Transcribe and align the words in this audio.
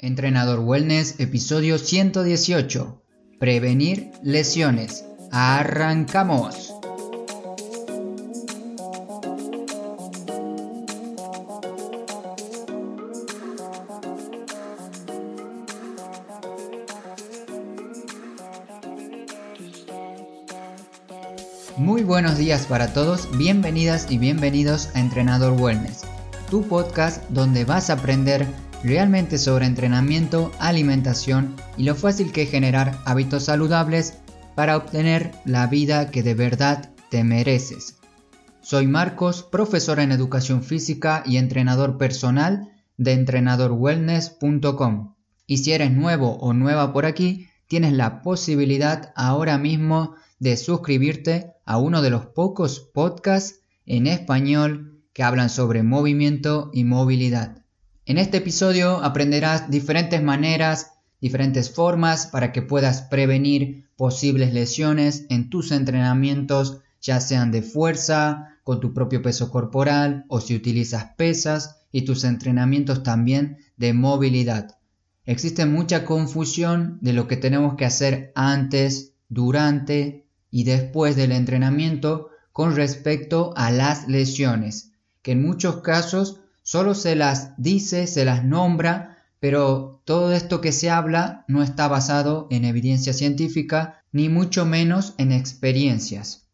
Entrenador 0.00 0.60
Wellness, 0.60 1.18
episodio 1.18 1.76
118. 1.76 3.02
Prevenir 3.40 4.12
lesiones. 4.22 5.04
Arrancamos. 5.32 6.72
Muy 21.76 22.04
buenos 22.04 22.38
días 22.38 22.66
para 22.66 22.92
todos, 22.92 23.28
bienvenidas 23.36 24.06
y 24.08 24.18
bienvenidos 24.18 24.90
a 24.94 25.00
Entrenador 25.00 25.60
Wellness, 25.60 26.02
tu 26.48 26.62
podcast 26.68 27.28
donde 27.30 27.64
vas 27.64 27.90
a 27.90 27.94
aprender 27.94 28.46
realmente 28.82 29.38
sobre 29.38 29.66
entrenamiento, 29.66 30.52
alimentación 30.58 31.54
y 31.76 31.84
lo 31.84 31.94
fácil 31.94 32.32
que 32.32 32.42
es 32.42 32.50
generar 32.50 32.98
hábitos 33.04 33.44
saludables 33.44 34.14
para 34.54 34.76
obtener 34.76 35.32
la 35.44 35.66
vida 35.66 36.10
que 36.10 36.22
de 36.22 36.34
verdad 36.34 36.90
te 37.10 37.24
mereces. 37.24 37.96
Soy 38.60 38.86
Marcos, 38.86 39.42
profesor 39.42 40.00
en 40.00 40.12
educación 40.12 40.62
física 40.62 41.22
y 41.24 41.38
entrenador 41.38 41.96
personal 41.96 42.72
de 42.96 43.12
entrenadorwellness.com. 43.12 45.14
Y 45.46 45.58
si 45.58 45.72
eres 45.72 45.92
nuevo 45.92 46.36
o 46.38 46.52
nueva 46.52 46.92
por 46.92 47.06
aquí, 47.06 47.48
tienes 47.66 47.92
la 47.92 48.20
posibilidad 48.20 49.12
ahora 49.16 49.58
mismo 49.58 50.14
de 50.38 50.56
suscribirte 50.56 51.52
a 51.64 51.78
uno 51.78 52.02
de 52.02 52.10
los 52.10 52.26
pocos 52.26 52.80
podcasts 52.80 53.60
en 53.86 54.06
español 54.06 55.02
que 55.12 55.22
hablan 55.22 55.50
sobre 55.50 55.82
movimiento 55.82 56.70
y 56.72 56.84
movilidad. 56.84 57.57
En 58.08 58.16
este 58.16 58.38
episodio 58.38 59.04
aprenderás 59.04 59.70
diferentes 59.70 60.22
maneras, 60.22 60.92
diferentes 61.20 61.70
formas 61.70 62.26
para 62.26 62.52
que 62.52 62.62
puedas 62.62 63.02
prevenir 63.02 63.90
posibles 63.96 64.54
lesiones 64.54 65.26
en 65.28 65.50
tus 65.50 65.72
entrenamientos, 65.72 66.78
ya 67.02 67.20
sean 67.20 67.52
de 67.52 67.60
fuerza, 67.60 68.56
con 68.64 68.80
tu 68.80 68.94
propio 68.94 69.20
peso 69.20 69.50
corporal 69.50 70.24
o 70.28 70.40
si 70.40 70.56
utilizas 70.56 71.04
pesas 71.18 71.82
y 71.92 72.06
tus 72.06 72.24
entrenamientos 72.24 73.02
también 73.02 73.58
de 73.76 73.92
movilidad. 73.92 74.78
Existe 75.26 75.66
mucha 75.66 76.06
confusión 76.06 76.96
de 77.02 77.12
lo 77.12 77.28
que 77.28 77.36
tenemos 77.36 77.74
que 77.74 77.84
hacer 77.84 78.32
antes, 78.34 79.12
durante 79.28 80.24
y 80.50 80.64
después 80.64 81.14
del 81.14 81.32
entrenamiento 81.32 82.30
con 82.54 82.74
respecto 82.74 83.52
a 83.54 83.70
las 83.70 84.08
lesiones, 84.08 84.92
que 85.20 85.32
en 85.32 85.42
muchos 85.42 85.82
casos 85.82 86.40
solo 86.68 86.94
se 86.94 87.16
las 87.16 87.54
dice, 87.56 88.06
se 88.06 88.26
las 88.26 88.44
nombra, 88.44 89.24
pero 89.40 90.02
todo 90.04 90.34
esto 90.34 90.60
que 90.60 90.72
se 90.72 90.90
habla 90.90 91.46
no 91.48 91.62
está 91.62 91.88
basado 91.88 92.46
en 92.50 92.66
evidencia 92.66 93.14
científica, 93.14 94.04
ni 94.12 94.28
mucho 94.28 94.66
menos 94.66 95.14
en 95.16 95.32
experiencias. 95.32 96.46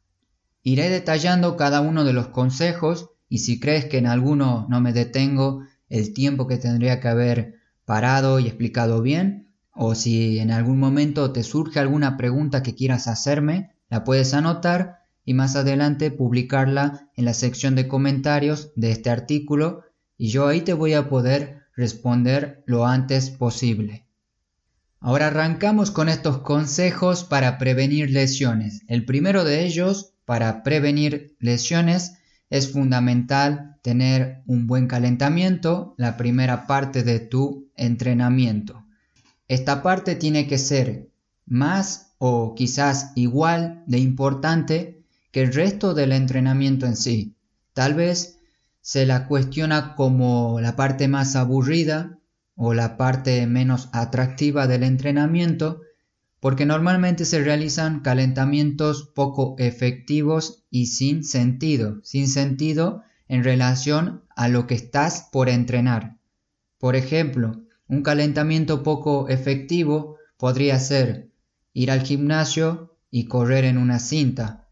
Iré 0.63 0.89
detallando 0.89 1.57
cada 1.57 1.81
uno 1.81 2.05
de 2.05 2.13
los 2.13 2.29
consejos 2.29 3.11
y 3.29 3.39
si 3.39 3.59
crees 3.59 3.87
que 3.87 3.99
en 3.99 4.07
alguno 4.07 4.69
no 4.71 4.81
me 4.81 4.93
detengo 4.93 5.65
el 5.89 6.15
tiempo 6.15 6.47
que 6.47 6.59
tendría 6.59 7.01
que 7.01 7.09
haber 7.09 7.55
parado 7.85 8.39
y 8.39 8.47
explicado 8.47 9.03
bien, 9.03 9.49
o 9.73 9.97
si 9.97 10.39
en 10.39 10.53
algún 10.53 10.79
momento 10.79 11.33
te 11.33 11.43
surge 11.43 11.81
alguna 11.81 12.17
pregunta 12.17 12.63
que 12.63 12.77
quieras 12.77 13.09
hacerme, 13.09 13.73
la 13.89 14.05
puedes 14.05 14.33
anotar 14.33 15.01
y 15.25 15.35
más 15.35 15.57
adelante 15.57 16.13
publicarla 16.13 17.11
en 17.17 17.25
la 17.25 17.35
sección 17.35 17.75
de 17.75 17.89
comentarios 17.89 18.71
de 18.77 18.93
este 18.93 19.11
artículo 19.11 19.83
y 20.25 20.29
yo 20.29 20.49
ahí 20.49 20.63
te 20.63 20.73
voy 20.73 20.95
a 20.95 21.11
poder 21.11 21.67
responder 21.77 22.63
lo 22.65 22.87
antes 22.87 23.29
posible. 23.29 24.07
Ahora 24.99 25.27
arrancamos 25.27 25.91
con 25.91 26.09
estos 26.09 26.39
consejos 26.39 27.25
para 27.25 27.59
prevenir 27.59 28.09
lesiones. 28.09 28.85
El 28.89 29.05
primero 29.05 29.45
de 29.45 29.67
ellos, 29.67 30.15
para 30.25 30.63
prevenir 30.63 31.37
lesiones, 31.41 32.15
es 32.49 32.73
fundamental 32.73 33.77
tener 33.83 34.41
un 34.47 34.67
buen 34.67 34.87
calentamiento, 34.87 35.95
la 35.99 36.17
primera 36.17 36.67
parte 36.67 37.03
de 37.03 37.21
tu 37.21 37.71
entrenamiento. 37.77 38.83
Esta 39.47 39.83
parte 39.83 40.15
tiene 40.15 40.47
que 40.47 40.57
ser 40.57 41.11
más 41.45 42.15
o 42.17 42.55
quizás 42.55 43.13
igual 43.15 43.85
de 43.87 43.99
importante 43.99 45.05
que 45.33 45.43
el 45.43 45.53
resto 45.53 45.93
del 45.93 46.13
entrenamiento 46.13 46.87
en 46.87 46.97
sí. 46.97 47.37
Tal 47.75 47.93
vez 47.93 48.34
se 48.85 49.07
la 49.07 49.27
cuestiona 49.29 49.95
como 49.95 50.61
la 50.61 50.77
parte 50.77 51.09
más 51.09 51.37
aburrida 51.37 52.19
o 52.55 52.75
la 52.75 52.99
parte 52.99 53.47
menos 53.47 53.89
atractiva 53.93 54.67
del 54.67 54.83
entrenamiento, 54.83 55.81
porque 56.39 56.67
normalmente 56.67 57.25
se 57.25 57.43
realizan 57.43 58.01
calentamientos 58.01 59.11
poco 59.15 59.55
efectivos 59.57 60.65
y 60.69 60.89
sin 60.89 61.25
sentido, 61.25 62.01
sin 62.03 62.29
sentido 62.29 63.03
en 63.27 63.43
relación 63.43 64.23
a 64.37 64.49
lo 64.49 64.67
que 64.67 64.75
estás 64.75 65.31
por 65.33 65.49
entrenar. 65.49 66.19
Por 66.77 66.95
ejemplo, 66.95 67.63
un 67.89 68.03
calentamiento 68.03 68.83
poco 68.83 69.31
efectivo 69.31 70.19
podría 70.37 70.79
ser 70.79 71.31
ir 71.73 71.91
al 71.91 72.03
gimnasio 72.03 72.95
y 73.11 73.25
correr 73.29 73.65
en 73.65 73.79
una 73.79 73.99
cinta. 73.99 74.69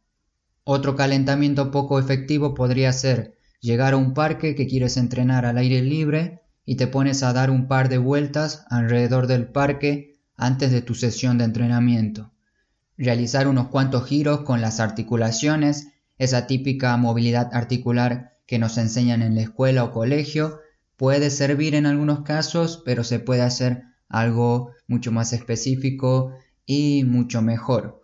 Otro 0.65 0.97
calentamiento 0.97 1.71
poco 1.71 1.99
efectivo 1.99 2.53
podría 2.53 2.93
ser 2.93 3.41
llegar 3.63 3.95
a 3.95 3.97
un 3.97 4.13
parque 4.13 4.55
que 4.55 4.67
quieres 4.67 4.99
entrenar 4.99 5.47
al 5.47 5.57
aire 5.57 5.81
libre 5.81 6.43
y 6.67 6.75
te 6.75 6.89
pones 6.89 7.23
a 7.23 7.33
dar 7.33 7.51
un 7.51 7.69
par 7.69 7.89
de 7.89 7.97
vueltas 7.97 8.67
alrededor 8.69 9.29
del 9.29 9.47
parque 9.47 10.21
antes 10.37 10.73
de 10.73 10.83
tu 10.83 10.95
sesión 10.95 11.39
de 11.39 11.45
entrenamiento. 11.45 12.33
Realizar 12.99 13.49
unos 13.49 13.69
cuantos 13.69 14.05
giros 14.07 14.41
con 14.41 14.61
las 14.61 14.81
articulaciones, 14.81 15.89
esa 16.19 16.47
típica 16.47 16.97
movilidad 16.97 17.51
articular 17.55 18.37
que 18.47 18.59
nos 18.59 18.77
enseñan 18.79 19.23
en 19.23 19.37
la 19.37 19.43
escuela 19.43 19.85
o 19.85 19.93
colegio, 19.93 20.59
puede 20.97 21.31
servir 21.31 21.75
en 21.75 21.87
algunos 21.87 22.23
casos, 22.23 22.83
pero 22.85 23.05
se 23.05 23.21
puede 23.21 23.43
hacer 23.43 23.85
algo 24.09 24.73
mucho 24.89 25.13
más 25.13 25.33
específico 25.33 26.35
y 26.67 27.05
mucho 27.05 27.43
mejor. 27.43 28.03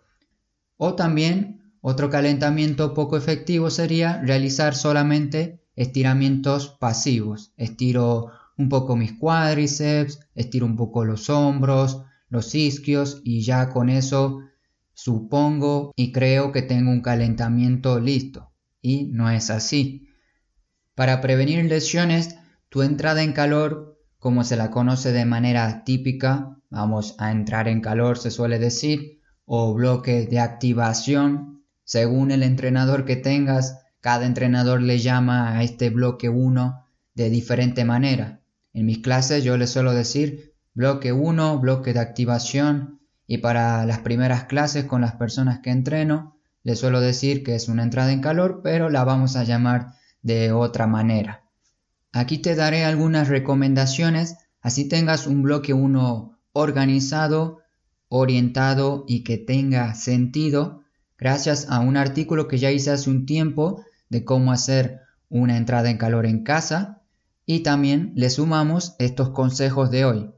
O 0.77 0.95
también 0.95 1.58
otro 1.81 2.09
calentamiento 2.09 2.93
poco 2.93 3.17
efectivo 3.17 3.69
sería 3.69 4.21
realizar 4.21 4.75
solamente 4.75 5.61
estiramientos 5.75 6.69
pasivos. 6.79 7.53
Estiro 7.55 8.31
un 8.57 8.67
poco 8.67 8.95
mis 8.97 9.13
cuádriceps, 9.13 10.19
estiro 10.35 10.65
un 10.65 10.75
poco 10.75 11.05
los 11.05 11.29
hombros, 11.29 12.03
los 12.27 12.53
isquios 12.53 13.21
y 13.23 13.41
ya 13.41 13.69
con 13.69 13.89
eso 13.89 14.41
supongo 14.93 15.93
y 15.95 16.11
creo 16.11 16.51
que 16.51 16.61
tengo 16.61 16.91
un 16.91 17.01
calentamiento 17.01 17.99
listo. 17.99 18.51
Y 18.81 19.05
no 19.05 19.29
es 19.29 19.49
así. 19.49 20.09
Para 20.95 21.21
prevenir 21.21 21.63
lesiones, 21.65 22.35
tu 22.67 22.81
entrada 22.81 23.23
en 23.23 23.31
calor, 23.31 23.97
como 24.17 24.43
se 24.43 24.57
la 24.57 24.69
conoce 24.69 25.13
de 25.13 25.23
manera 25.23 25.85
típica, 25.85 26.57
vamos 26.69 27.15
a 27.17 27.31
entrar 27.31 27.69
en 27.69 27.79
calor 27.79 28.17
se 28.17 28.31
suele 28.31 28.59
decir, 28.59 29.21
o 29.45 29.73
bloque 29.73 30.27
de 30.27 30.39
activación, 30.39 31.58
según 31.89 32.29
el 32.29 32.43
entrenador 32.43 33.03
que 33.03 33.15
tengas, 33.15 33.79
cada 33.99 34.27
entrenador 34.27 34.79
le 34.79 34.99
llama 34.99 35.57
a 35.57 35.63
este 35.63 35.89
bloque 35.89 36.29
1 36.29 36.85
de 37.15 37.31
diferente 37.31 37.83
manera. 37.83 38.41
En 38.73 38.85
mis 38.85 38.99
clases 38.99 39.43
yo 39.43 39.57
les 39.57 39.71
suelo 39.71 39.91
decir 39.93 40.53
bloque 40.75 41.13
1, 41.13 41.57
bloque 41.57 41.93
de 41.93 41.99
activación 41.99 42.99
y 43.25 43.39
para 43.39 43.87
las 43.87 43.97
primeras 44.01 44.43
clases 44.43 44.85
con 44.85 45.01
las 45.01 45.15
personas 45.15 45.61
que 45.61 45.71
entreno 45.71 46.37
les 46.61 46.77
suelo 46.77 47.01
decir 47.01 47.41
que 47.43 47.55
es 47.55 47.67
una 47.69 47.81
entrada 47.81 48.11
en 48.11 48.21
calor, 48.21 48.61
pero 48.63 48.91
la 48.91 49.03
vamos 49.03 49.35
a 49.35 49.43
llamar 49.43 49.93
de 50.21 50.51
otra 50.51 50.85
manera. 50.85 51.41
Aquí 52.11 52.37
te 52.37 52.53
daré 52.53 52.85
algunas 52.85 53.29
recomendaciones, 53.29 54.37
así 54.61 54.87
tengas 54.87 55.25
un 55.25 55.41
bloque 55.41 55.73
1 55.73 56.37
organizado, 56.53 57.61
orientado 58.09 59.05
y 59.07 59.23
que 59.23 59.39
tenga 59.39 59.95
sentido 59.95 60.83
gracias 61.19 61.67
a 61.69 61.79
un 61.79 61.97
artículo 61.97 62.47
que 62.47 62.57
ya 62.57 62.71
hice 62.71 62.91
hace 62.91 63.09
un 63.09 63.25
tiempo 63.25 63.83
de 64.09 64.23
cómo 64.23 64.51
hacer 64.51 65.01
una 65.29 65.57
entrada 65.57 65.89
en 65.89 65.97
calor 65.97 66.25
en 66.25 66.43
casa 66.43 67.01
y 67.45 67.59
también 67.59 68.13
le 68.15 68.29
sumamos 68.29 68.95
estos 68.99 69.29
consejos 69.31 69.91
de 69.91 70.05
hoy. 70.05 70.29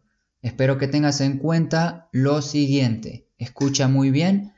Espero 0.41 0.77
que 0.77 0.87
tengas 0.87 1.21
en 1.21 1.37
cuenta 1.37 2.09
lo 2.11 2.41
siguiente. 2.41 3.27
Escucha 3.37 3.87
muy 3.87 4.11
bien. 4.11 4.53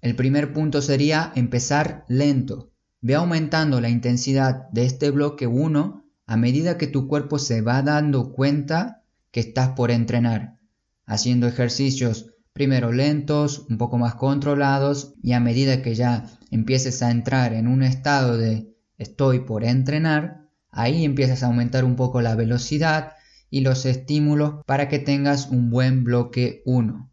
El 0.00 0.14
primer 0.14 0.52
punto 0.52 0.80
sería 0.80 1.32
empezar 1.34 2.04
lento. 2.08 2.70
Ve 3.00 3.14
aumentando 3.14 3.80
la 3.80 3.88
intensidad 3.88 4.68
de 4.70 4.84
este 4.84 5.10
bloque 5.10 5.46
1 5.46 6.04
a 6.26 6.36
medida 6.36 6.78
que 6.78 6.86
tu 6.86 7.08
cuerpo 7.08 7.38
se 7.38 7.62
va 7.62 7.82
dando 7.82 8.32
cuenta 8.32 9.02
que 9.30 9.40
estás 9.40 9.70
por 9.70 9.90
entrenar, 9.90 10.58
haciendo 11.06 11.46
ejercicios 11.46 12.34
primero 12.58 12.90
lentos, 12.90 13.66
un 13.70 13.78
poco 13.78 13.98
más 13.98 14.16
controlados 14.16 15.14
y 15.22 15.30
a 15.30 15.38
medida 15.38 15.80
que 15.80 15.94
ya 15.94 16.28
empieces 16.50 17.04
a 17.04 17.12
entrar 17.12 17.52
en 17.52 17.68
un 17.68 17.84
estado 17.84 18.36
de 18.36 18.74
estoy 18.96 19.38
por 19.38 19.62
entrenar, 19.62 20.48
ahí 20.68 21.04
empiezas 21.04 21.44
a 21.44 21.46
aumentar 21.46 21.84
un 21.84 21.94
poco 21.94 22.20
la 22.20 22.34
velocidad 22.34 23.12
y 23.48 23.60
los 23.60 23.86
estímulos 23.86 24.56
para 24.66 24.88
que 24.88 24.98
tengas 24.98 25.50
un 25.50 25.70
buen 25.70 26.02
bloque 26.02 26.62
1. 26.66 27.08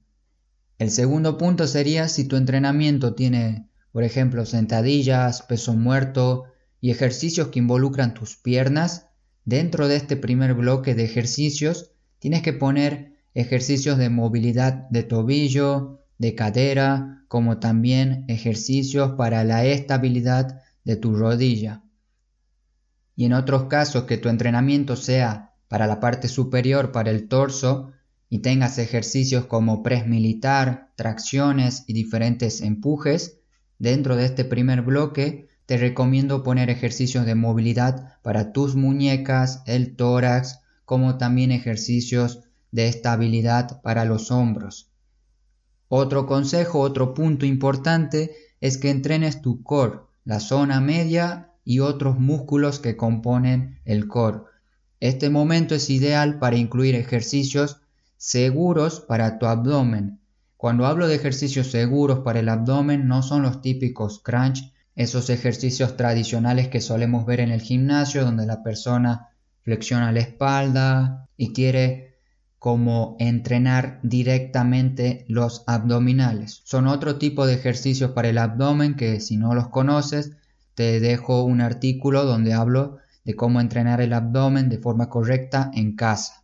El 0.80 0.89
segundo 0.89 1.38
punto 1.38 1.68
sería 1.68 2.07
si 2.07 2.27
tu 2.27 2.38
entrenamiento 2.38 3.13
tiene, 3.13 3.69
por 3.92 4.03
ejemplo, 4.03 4.47
sentadillas, 4.47 5.44
peso 5.44 5.75
muerto 5.75 6.45
y 6.81 6.89
ejercicios 6.89 7.50
que 7.50 7.59
involucran 7.59 8.15
tus 8.15 8.36
piernas, 8.36 9.09
dentro 9.44 9.88
de 9.88 9.97
este 9.97 10.18
primer 10.18 10.56
bloque 10.56 10.95
de 10.95 11.03
ejercicios 11.03 11.92
tienes 12.18 12.42
que 12.42 12.53
poner 12.53 13.15
ejercicios 13.36 13.98
de 13.98 14.10
movilidad 14.10 14.90
de 14.90 15.04
tobillo, 15.04 16.02
de 16.18 16.34
cadera, 16.34 17.26
como 17.28 17.60
también 17.60 18.26
ejercicios 18.28 19.12
para 19.18 19.44
la 19.44 19.66
estabilidad 19.66 20.62
de 20.86 20.96
tu 20.96 21.16
rodilla. 21.16 21.84
Y 23.16 23.26
en 23.26 23.34
otros 23.34 23.66
casos 23.66 24.06
que 24.06 24.18
tu 24.18 24.30
entrenamiento 24.30 24.96
sea 24.96 25.54
para 25.68 25.86
la 25.86 26.00
parte 26.00 26.28
superior, 26.28 26.92
para 26.92 27.12
el 27.12 27.28
torso, 27.28 27.92
y 28.30 28.40
tengas 28.40 28.78
ejercicios 28.78 29.46
como 29.46 29.84
press 29.84 30.08
militar, 30.08 30.92
tracciones 30.96 31.84
y 31.88 31.94
diferentes 31.94 32.62
empujes, 32.62 33.40
dentro 33.78 34.16
de 34.16 34.26
este 34.26 34.46
primer 34.46 34.81
bloque 34.81 35.48
te 35.66 35.78
recomiendo 35.78 36.44
poner 36.44 36.70
ejercicios 36.70 37.26
de 37.26 37.36
movilidad 37.36 38.20
para 38.22 38.54
tus 38.54 38.76
muñecas, 38.76 39.64
el 39.66 39.96
tórax, 39.96 40.60
como 40.86 41.18
también 41.18 41.52
ejercicios 41.52 42.44
de 42.75 42.89
estabilidad 42.89 43.81
para 43.81 44.04
los 44.04 44.31
hombros. 44.31 44.92
Otro 45.88 46.27
consejo, 46.27 46.81
otro 46.81 47.13
punto 47.13 47.45
importante 47.45 48.36
es 48.60 48.77
que 48.77 48.89
entrenes 48.89 49.42
tu 49.42 49.63
core, 49.63 50.01
la 50.25 50.42
zona 50.42 50.81
media 50.81 51.54
y 51.63 51.80
otros 51.80 52.19
músculos 52.19 52.80
que 52.80 52.98
componen 52.98 53.80
el 53.86 54.10
core. 54.10 54.42
Este 55.00 55.30
momento 55.30 55.74
es 55.74 55.89
ideal 55.89 56.38
para 56.38 56.57
incluir 56.57 56.95
ejercicios 56.95 57.80
seguros 58.18 59.00
para 59.00 59.39
tu 59.39 59.45
abdomen. 59.45 60.19
Cuando 60.57 60.86
hablo 60.86 61.07
de 61.07 61.16
ejercicios 61.16 61.71
seguros 61.71 62.19
para 62.25 62.42
el 62.42 62.50
abdomen 62.50 63.07
no 63.07 63.24
son 63.24 63.42
los 63.42 63.62
típicos 63.62 64.19
crunch, 64.21 64.74
esos 64.95 65.30
ejercicios 65.30 65.95
tradicionales 65.95 66.68
que 66.68 66.81
solemos 66.81 67.25
ver 67.25 67.39
en 67.39 67.51
el 67.51 67.62
gimnasio 67.62 68.25
donde 68.25 68.45
la 68.45 68.63
persona 68.63 69.30
flexiona 69.62 70.12
la 70.12 70.19
espalda 70.19 71.30
y 71.38 71.54
quiere 71.54 72.15
como 72.66 73.16
entrenar 73.20 74.00
directamente 74.02 75.24
los 75.28 75.64
abdominales. 75.68 76.62
Son 76.64 76.88
otro 76.88 77.20
tipo 77.20 77.46
de 77.46 77.54
ejercicios 77.54 78.10
para 78.10 78.30
el 78.30 78.40
abdomen 78.40 78.96
que 78.96 79.20
si 79.20 79.38
no 79.38 79.54
los 79.54 79.68
conoces 79.68 80.32
te 80.74 81.00
dejo 81.00 81.44
un 81.44 81.62
artículo 81.62 82.26
donde 82.26 82.54
hablo 82.54 82.98
de 83.24 83.36
cómo 83.36 83.62
entrenar 83.62 84.02
el 84.02 84.14
abdomen 84.14 84.68
de 84.68 84.80
forma 84.80 85.10
correcta 85.10 85.70
en 85.76 85.96
casa. 85.96 86.44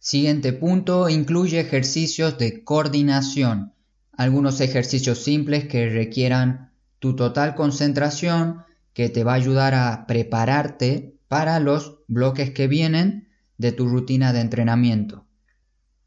Siguiente 0.00 0.52
punto, 0.52 1.08
incluye 1.08 1.60
ejercicios 1.60 2.36
de 2.36 2.64
coordinación. 2.64 3.72
Algunos 4.16 4.60
ejercicios 4.60 5.22
simples 5.22 5.66
que 5.66 5.88
requieran 5.88 6.72
tu 6.98 7.14
total 7.14 7.54
concentración, 7.54 8.64
que 8.92 9.08
te 9.08 9.22
va 9.22 9.34
a 9.34 9.36
ayudar 9.36 9.74
a 9.74 10.04
prepararte 10.08 11.14
para 11.28 11.60
los 11.60 12.00
bloques 12.08 12.50
que 12.50 12.66
vienen 12.66 13.28
de 13.56 13.70
tu 13.70 13.86
rutina 13.86 14.32
de 14.32 14.40
entrenamiento. 14.40 15.29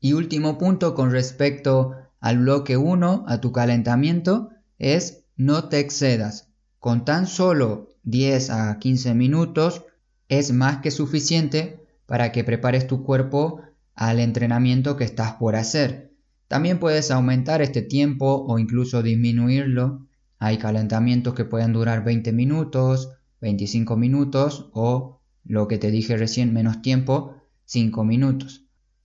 Y 0.03 0.11
último 0.11 0.57
punto 0.57 0.95
con 0.95 1.11
respecto 1.11 1.95
al 2.19 2.39
bloque 2.39 2.75
1, 2.75 3.23
a 3.25 3.39
tu 3.39 3.53
calentamiento, 3.53 4.49
es 4.77 5.23
no 5.37 5.69
te 5.69 5.79
excedas. 5.79 6.49
Con 6.77 7.05
tan 7.05 7.25
solo 7.25 7.87
10 8.03 8.49
a 8.49 8.79
15 8.79 9.13
minutos 9.13 9.85
es 10.27 10.51
más 10.51 10.79
que 10.79 10.91
suficiente 10.91 11.85
para 12.05 12.33
que 12.33 12.43
prepares 12.43 12.85
tu 12.85 13.05
cuerpo 13.05 13.61
al 13.95 14.19
entrenamiento 14.19 14.97
que 14.97 15.05
estás 15.05 15.35
por 15.35 15.55
hacer. 15.55 16.11
También 16.49 16.81
puedes 16.81 17.09
aumentar 17.09 17.61
este 17.61 17.81
tiempo 17.81 18.43
o 18.45 18.59
incluso 18.59 19.03
disminuirlo. 19.03 20.05
Hay 20.37 20.57
calentamientos 20.57 21.33
que 21.33 21.45
pueden 21.45 21.71
durar 21.71 22.03
20 22.03 22.33
minutos, 22.33 23.13
25 23.39 23.95
minutos 23.95 24.69
o 24.73 25.21
lo 25.45 25.69
que 25.69 25.77
te 25.77 25.91
dije 25.91 26.17
recién 26.17 26.51
menos 26.51 26.81
tiempo, 26.81 27.37
5 27.63 28.03
minutos. 28.03 28.62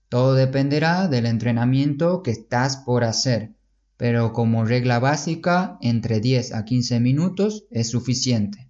Todo 0.08 0.34
dependerá 0.34 1.06
del 1.08 1.26
entrenamiento 1.26 2.22
que 2.22 2.30
estás 2.30 2.78
por 2.78 3.04
hacer, 3.04 3.52
pero 3.98 4.32
como 4.32 4.64
regla 4.64 4.98
básica 5.00 5.76
entre 5.82 6.20
10 6.20 6.54
a 6.54 6.64
15 6.64 7.00
minutos 7.00 7.66
es 7.70 7.90
suficiente. 7.90 8.68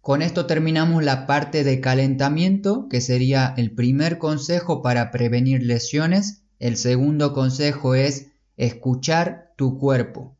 Con 0.00 0.22
esto 0.22 0.46
terminamos 0.46 1.02
la 1.02 1.26
parte 1.26 1.64
de 1.64 1.80
calentamiento, 1.80 2.88
que 2.88 3.00
sería 3.00 3.54
el 3.56 3.74
primer 3.74 4.18
consejo 4.18 4.82
para 4.82 5.10
prevenir 5.10 5.62
lesiones. 5.62 6.44
El 6.58 6.76
segundo 6.76 7.32
consejo 7.32 7.94
es 7.94 8.28
escuchar 8.56 9.52
tu 9.56 9.78
cuerpo. 9.78 10.36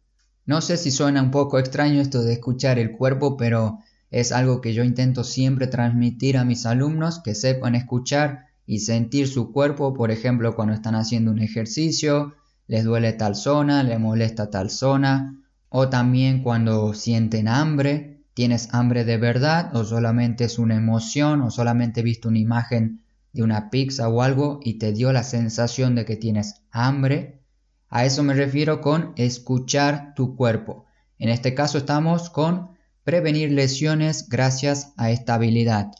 No 0.46 0.60
sé 0.60 0.76
si 0.76 0.90
suena 0.90 1.22
un 1.22 1.30
poco 1.30 1.58
extraño 1.58 2.00
esto 2.00 2.22
de 2.22 2.34
escuchar 2.34 2.78
el 2.78 2.92
cuerpo, 2.92 3.36
pero 3.36 3.78
es 4.10 4.32
algo 4.32 4.60
que 4.60 4.74
yo 4.74 4.84
intento 4.84 5.24
siempre 5.24 5.66
transmitir 5.66 6.36
a 6.36 6.44
mis 6.44 6.66
alumnos, 6.66 7.20
que 7.24 7.34
sepan 7.34 7.74
escuchar 7.74 8.46
y 8.66 8.80
sentir 8.80 9.28
su 9.28 9.52
cuerpo, 9.52 9.94
por 9.94 10.10
ejemplo, 10.10 10.54
cuando 10.54 10.74
están 10.74 10.94
haciendo 10.94 11.30
un 11.30 11.40
ejercicio, 11.40 12.34
les 12.66 12.84
duele 12.84 13.12
tal 13.12 13.36
zona, 13.36 13.82
les 13.82 14.00
molesta 14.00 14.50
tal 14.50 14.70
zona, 14.70 15.42
o 15.68 15.88
también 15.88 16.42
cuando 16.42 16.94
sienten 16.94 17.48
hambre, 17.48 18.14
¿Tienes 18.34 18.68
hambre 18.72 19.04
de 19.04 19.16
verdad 19.16 19.74
o 19.76 19.84
solamente 19.84 20.44
es 20.44 20.58
una 20.58 20.74
emoción 20.74 21.40
o 21.42 21.52
solamente 21.52 22.02
viste 22.02 22.26
una 22.26 22.40
imagen 22.40 23.04
de 23.32 23.44
una 23.44 23.70
pizza 23.70 24.08
o 24.08 24.22
algo 24.22 24.58
y 24.62 24.78
te 24.78 24.92
dio 24.92 25.12
la 25.12 25.22
sensación 25.22 25.94
de 25.94 26.04
que 26.04 26.16
tienes 26.16 26.62
hambre? 26.72 27.40
A 27.88 28.04
eso 28.04 28.24
me 28.24 28.34
refiero 28.34 28.80
con 28.80 29.12
escuchar 29.16 30.14
tu 30.16 30.34
cuerpo. 30.34 30.84
En 31.20 31.28
este 31.28 31.54
caso 31.54 31.78
estamos 31.78 32.28
con 32.28 32.70
prevenir 33.04 33.52
lesiones 33.52 34.28
gracias 34.28 34.92
a 34.96 35.12
esta 35.12 35.34
habilidad. 35.34 35.92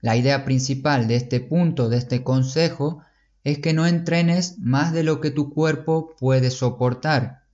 La 0.00 0.16
idea 0.16 0.44
principal 0.44 1.08
de 1.08 1.16
este 1.16 1.40
punto, 1.40 1.88
de 1.88 1.98
este 1.98 2.22
consejo, 2.22 3.02
es 3.44 3.58
que 3.58 3.72
no 3.72 3.86
entrenes 3.86 4.58
más 4.58 4.92
de 4.92 5.02
lo 5.02 5.20
que 5.20 5.30
tu 5.30 5.52
cuerpo 5.52 6.14
puede 6.18 6.50
soportar 6.50 7.46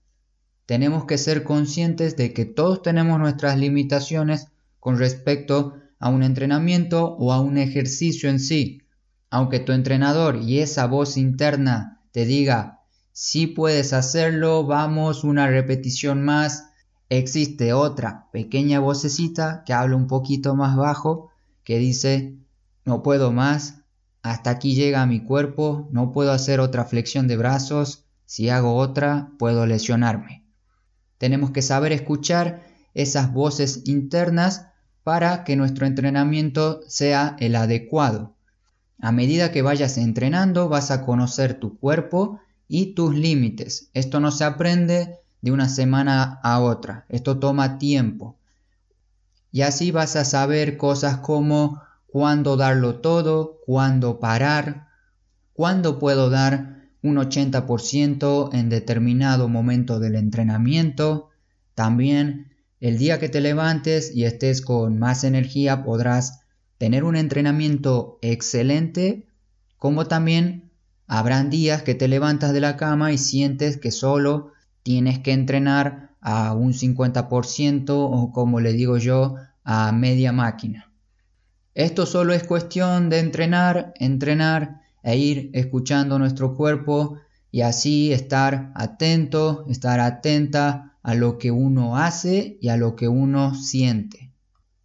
tenemos 0.67 1.05
que 1.05 1.19
ser 1.19 1.45
conscientes 1.45 2.17
de 2.17 2.33
que 2.33 2.45
todos 2.45 2.83
tenemos 2.83 3.19
nuestras 3.19 3.59
limitaciones 3.59 4.49
con 4.81 4.99
respecto 4.99 5.75
a 5.99 6.09
un 6.09 6.23
entrenamiento 6.23 7.15
o 7.19 7.33
a 7.33 7.41
un 7.41 7.59
ejercicio 7.59 8.31
en 8.31 8.41
sí. 8.41 8.81
Aunque 9.29 9.61
tu 9.61 9.73
entrenador 9.73 10.37
y 10.37 10.61
esa 10.61 10.87
voz 10.87 11.17
interna 11.17 12.01
te 12.13 12.25
diga, 12.25 12.81
si 13.13 13.47
puedes 13.47 13.93
hacerlo, 13.93 14.65
vamos 14.65 15.25
una 15.25 15.47
repetición 15.47 16.23
más, 16.23 16.71
existe 17.09 17.73
otra 17.73 18.29
pequeña 18.33 18.81
vocecita 18.81 19.65
que 19.67 19.73
habla 19.73 19.97
un 19.97 20.07
poquito 20.07 20.55
más 20.55 20.77
bajo 20.77 21.32
que 21.65 21.79
dice, 21.79 22.37
no 22.85 23.03
puedo 23.03 23.33
más, 23.33 23.83
hasta 24.23 24.51
aquí 24.51 24.75
llega 24.75 25.07
mi 25.07 25.21
cuerpo, 25.21 25.89
no 25.91 26.13
puedo 26.13 26.33
hacer 26.33 26.61
otra 26.61 26.85
flexión 26.85 27.29
de 27.29 27.37
brazos, 27.37 28.05
si 28.25 28.49
hago 28.49 28.77
otra 28.77 29.31
puedo 29.39 29.67
lesionarme. 29.67 30.45
Tenemos 31.19 31.51
que 31.51 31.63
saber 31.63 31.93
escuchar 31.93 32.63
esas 32.95 33.33
voces 33.33 33.83
internas 33.87 34.67
para 35.03 35.45
que 35.45 35.57
nuestro 35.57 35.87
entrenamiento 35.87 36.81
sea 36.87 37.37
el 37.41 37.57
adecuado. 37.57 38.37
A 39.01 39.11
medida 39.11 39.51
que 39.51 39.63
vayas 39.63 39.99
entrenando 39.99 40.69
vas 40.69 40.91
a 40.91 41.05
conocer 41.05 41.55
tu 41.55 41.79
cuerpo 41.79 42.41
y 42.69 42.95
tus 42.95 43.15
límites. 43.15 43.91
Esto 43.95 44.21
no 44.21 44.31
se 44.31 44.45
aprende 44.45 45.19
de 45.41 45.51
una 45.51 45.69
semana 45.69 46.41
a 46.43 46.61
otra, 46.61 47.05
esto 47.09 47.39
toma 47.39 47.79
tiempo. 47.79 48.39
Y 49.53 49.61
así 49.61 49.91
vas 49.91 50.17
a 50.17 50.25
saber 50.25 50.77
cosas 50.79 51.19
como 51.19 51.83
cuándo 52.07 52.57
darlo 52.57 52.97
todo, 53.01 53.61
cuándo 53.67 54.19
parar, 54.19 54.89
cuándo 55.53 55.99
puedo 55.99 56.31
dar 56.31 56.89
un 57.03 57.17
80% 57.17 58.51
en 58.55 58.69
determinado 58.71 59.49
momento 59.49 60.01
del 60.01 60.17
entrenamiento. 60.17 61.31
También 61.75 62.53
el 62.81 62.97
día 62.97 63.19
que 63.19 63.29
te 63.29 63.41
levantes 63.41 64.15
y 64.15 64.25
estés 64.25 64.63
con 64.63 64.99
más 64.99 65.23
energía 65.23 65.85
podrás 65.85 66.41
tener 66.79 67.05
un 67.05 67.17
entrenamiento 67.17 68.19
excelente, 68.23 69.27
como 69.77 70.07
también 70.07 70.71
habrán 71.07 71.51
días 71.51 71.83
que 71.83 71.95
te 71.95 72.09
levantas 72.09 72.53
de 72.53 72.61
la 72.61 72.77
cama 72.77 73.13
y 73.13 73.19
sientes 73.19 73.77
que 73.77 73.91
solo 73.91 74.53
tienes 74.83 75.19
que 75.19 75.33
entrenar 75.33 76.12
a 76.23 76.55
un 76.55 76.73
50% 76.73 77.91
o 77.91 78.33
como 78.33 78.61
le 78.61 78.73
digo 78.73 78.97
yo, 78.97 79.35
a 79.65 79.93
media 79.93 80.33
máquina. 80.33 80.91
Esto 81.75 82.07
solo 82.07 82.33
es 82.33 82.45
cuestión 82.45 83.11
de 83.11 83.19
entrenar, 83.19 83.93
entrenar 83.97 84.81
e 85.03 85.17
ir 85.17 85.51
escuchando 85.53 86.19
nuestro 86.19 86.55
cuerpo 86.55 87.19
y 87.51 87.63
así 87.63 88.13
estar 88.13 88.73
atento, 88.75 89.67
estar 89.69 90.01
atenta 90.01 90.97
a 91.03 91.15
lo 91.15 91.39
que 91.39 91.51
uno 91.51 91.97
hace 91.97 92.59
y 92.61 92.69
a 92.69 92.77
lo 92.77 92.95
que 92.95 93.09
uno 93.09 93.55
siente. 93.55 94.33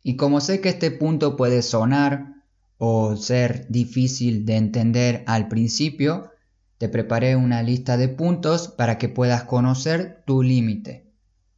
Y 0.01 0.15
como 0.15 0.41
sé 0.41 0.59
que 0.61 0.69
este 0.69 0.91
punto 0.91 1.35
puede 1.35 1.61
sonar 1.61 2.35
o 2.77 3.15
ser 3.15 3.67
difícil 3.69 4.45
de 4.45 4.55
entender 4.55 5.23
al 5.27 5.47
principio, 5.47 6.31
te 6.77 6.89
preparé 6.89 7.35
una 7.35 7.63
lista 7.63 7.97
de 7.97 8.07
puntos 8.07 8.67
para 8.67 8.97
que 8.97 9.09
puedas 9.09 9.43
conocer 9.43 10.23
tu 10.25 10.43
límite. 10.43 11.06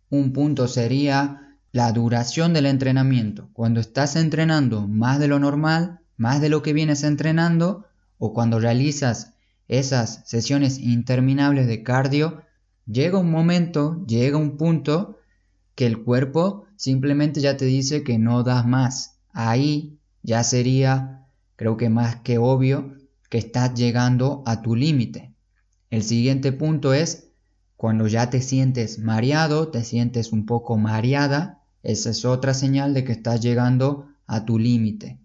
Un 0.09 0.33
punto 0.33 0.67
sería 0.67 1.57
la 1.71 1.91
duración 1.91 2.53
del 2.53 2.65
entrenamiento. 2.65 3.49
Cuando 3.53 3.79
estás 3.79 4.15
entrenando 4.15 4.87
más 4.87 5.19
de 5.19 5.27
lo 5.27 5.39
normal, 5.39 5.99
más 6.17 6.41
de 6.41 6.49
lo 6.49 6.63
que 6.63 6.73
vienes 6.73 7.03
entrenando, 7.03 7.85
o 8.17 8.33
cuando 8.33 8.59
realizas 8.59 9.33
esas 9.67 10.23
sesiones 10.25 10.79
interminables 10.79 11.67
de 11.67 11.83
cardio, 11.83 12.41
llega 12.87 13.19
un 13.19 13.29
momento, 13.29 14.03
llega 14.07 14.37
un 14.37 14.57
punto 14.57 15.19
que 15.75 15.85
el 15.85 16.03
cuerpo 16.03 16.65
simplemente 16.75 17.39
ya 17.39 17.55
te 17.55 17.65
dice 17.65 18.03
que 18.03 18.17
no 18.17 18.43
das 18.43 18.65
más. 18.65 19.19
Ahí 19.31 19.99
ya 20.23 20.43
sería, 20.43 21.27
creo 21.55 21.77
que 21.77 21.89
más 21.89 22.17
que 22.17 22.39
obvio, 22.39 22.95
que 23.29 23.37
estás 23.37 23.75
llegando 23.75 24.43
a 24.47 24.61
tu 24.63 24.75
límite. 24.75 25.33
El 25.91 26.03
siguiente 26.03 26.51
punto 26.51 26.93
es 26.93 27.28
cuando 27.79 28.07
ya 28.07 28.29
te 28.29 28.41
sientes 28.41 28.99
mareado, 28.99 29.69
te 29.69 29.85
sientes 29.85 30.33
un 30.33 30.45
poco 30.45 30.75
mareada, 30.75 31.63
esa 31.81 32.09
es 32.09 32.25
otra 32.25 32.53
señal 32.53 32.93
de 32.93 33.05
que 33.05 33.13
estás 33.13 33.39
llegando 33.39 34.09
a 34.27 34.43
tu 34.43 34.59
límite. 34.59 35.17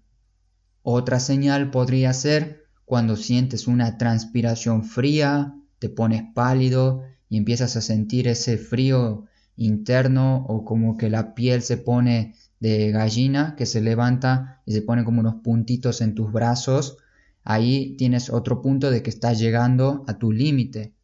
Otra 0.84 1.18
señal 1.18 1.72
podría 1.72 2.12
ser 2.12 2.66
cuando 2.84 3.16
sientes 3.16 3.66
una 3.66 3.98
transpiración 3.98 4.84
fría, 4.84 5.52
te 5.80 5.88
pones 5.88 6.22
pálido 6.32 7.02
y 7.28 7.38
empiezas 7.38 7.74
a 7.74 7.80
sentir 7.80 8.28
ese 8.28 8.56
frío 8.56 9.24
interno 9.56 10.46
o 10.46 10.64
como 10.64 10.96
que 10.96 11.10
la 11.10 11.34
piel 11.34 11.60
se 11.60 11.76
pone 11.76 12.36
de 12.60 12.92
gallina 12.92 13.56
que 13.56 13.66
se 13.66 13.80
levanta 13.80 14.62
y 14.64 14.74
se 14.74 14.82
pone 14.82 15.02
como 15.02 15.18
unos 15.18 15.42
puntitos 15.42 16.00
en 16.00 16.14
tus 16.14 16.30
brazos, 16.30 16.98
ahí 17.42 17.96
tienes 17.98 18.30
otro 18.30 18.62
punto 18.62 18.92
de 18.92 19.02
que 19.02 19.10
estás 19.10 19.40
llegando 19.40 20.04
a 20.06 20.18
tu 20.18 20.30
límite. 20.30 20.94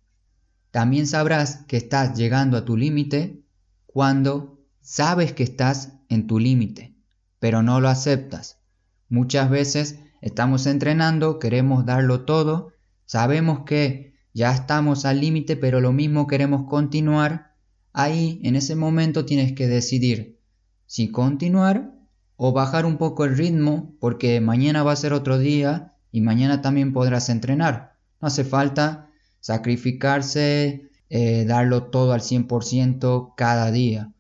También 0.71 1.07
sabrás 1.07 1.65
que 1.67 1.77
estás 1.77 2.17
llegando 2.17 2.57
a 2.57 2.65
tu 2.65 2.77
límite 2.77 3.43
cuando 3.87 4.61
sabes 4.81 5.33
que 5.33 5.43
estás 5.43 5.95
en 6.09 6.27
tu 6.27 6.39
límite, 6.39 6.95
pero 7.39 7.63
no 7.63 7.81
lo 7.81 7.89
aceptas. 7.89 8.61
Muchas 9.09 9.51
veces 9.51 9.99
estamos 10.21 10.67
entrenando, 10.67 11.39
queremos 11.39 11.87
darlo 11.87 12.25
todo, 12.25 12.73
sabemos 13.05 13.65
que 13.65 14.15
ya 14.33 14.53
estamos 14.53 15.05
al 15.05 15.21
límite, 15.21 15.57
pero 15.57 15.81
lo 15.81 15.93
mismo 15.93 16.27
queremos 16.29 16.69
continuar. 16.69 17.55
Ahí, 17.93 18.41
en 18.45 18.55
ese 18.55 18.77
momento, 18.77 19.25
tienes 19.25 19.53
que 19.53 19.67
decidir 19.67 20.39
si 20.87 21.11
continuar 21.11 21.93
o 22.37 22.53
bajar 22.53 22.87
un 22.87 22.97
poco 22.97 23.25
el 23.25 23.37
ritmo 23.37 23.95
porque 23.99 24.41
mañana 24.41 24.85
va 24.85 24.93
a 24.93 24.97
ser 24.97 25.13
otro 25.13 25.39
día 25.39 25.95
y 26.13 26.21
mañana 26.21 26.63
también 26.63 26.93
podrás 26.93 27.29
entrenar. 27.29 27.97
No 28.21 28.29
hace 28.29 28.45
falta 28.45 29.10
sacrificarse, 29.41 30.91
eh, 31.09 31.45
darlo 31.45 31.85
todo 31.85 32.13
al 32.13 32.21
100% 32.21 33.35
cada 33.37 33.71
día. 33.71 34.13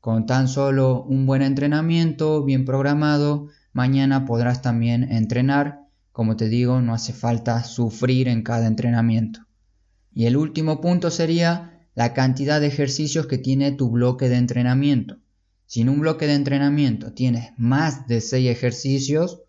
Con 0.00 0.26
tan 0.26 0.46
solo 0.46 1.02
un 1.02 1.26
buen 1.26 1.42
entrenamiento, 1.42 2.44
bien 2.44 2.64
programado, 2.64 3.48
mañana 3.72 4.24
podrás 4.24 4.62
también 4.62 5.10
entrenar. 5.10 5.80
Como 6.12 6.36
te 6.36 6.48
digo, 6.48 6.80
no 6.80 6.94
hace 6.94 7.12
falta 7.12 7.64
sufrir 7.64 8.28
en 8.28 8.42
cada 8.42 8.66
entrenamiento. 8.68 9.40
Y 10.14 10.26
el 10.26 10.36
último 10.36 10.80
punto 10.80 11.10
sería 11.10 11.84
la 11.94 12.14
cantidad 12.14 12.60
de 12.60 12.68
ejercicios 12.68 13.26
que 13.26 13.38
tiene 13.38 13.72
tu 13.72 13.90
bloque 13.90 14.28
de 14.28 14.36
entrenamiento. 14.36 15.16
Si 15.66 15.80
en 15.80 15.88
un 15.88 16.00
bloque 16.00 16.26
de 16.26 16.34
entrenamiento 16.34 17.12
tienes 17.12 17.50
más 17.56 18.06
de 18.06 18.20
6 18.20 18.48
ejercicios, 18.48 19.42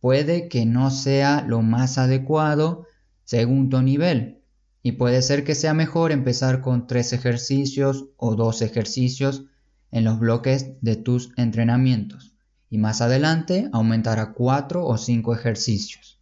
puede 0.00 0.48
que 0.48 0.64
no 0.64 0.90
sea 0.90 1.44
lo 1.46 1.62
más 1.62 1.98
adecuado 1.98 2.86
según 3.24 3.68
tu 3.68 3.82
nivel. 3.82 4.38
Y 4.86 4.92
puede 4.92 5.20
ser 5.20 5.42
que 5.42 5.56
sea 5.56 5.74
mejor 5.74 6.12
empezar 6.12 6.60
con 6.60 6.86
3 6.86 7.14
ejercicios 7.14 8.04
o 8.16 8.36
2 8.36 8.62
ejercicios 8.62 9.42
en 9.90 10.04
los 10.04 10.20
bloques 10.20 10.74
de 10.80 10.94
tus 10.94 11.32
entrenamientos. 11.36 12.36
Y 12.70 12.78
más 12.78 13.00
adelante 13.00 13.68
aumentar 13.72 14.20
a 14.20 14.32
4 14.32 14.86
o 14.86 14.96
5 14.96 15.34
ejercicios. 15.34 16.20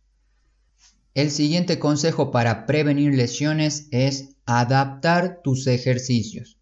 El 1.13 1.31
siguiente 1.31 1.79
consejo 1.79 2.31
para 2.31 2.65
prevenir 2.65 3.15
lesiones 3.15 3.87
es 3.91 4.31
adaptar 4.47 5.43
tus 5.45 5.67
ejercicios. 5.67 6.57